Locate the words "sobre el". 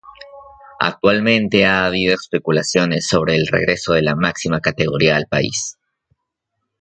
3.07-3.45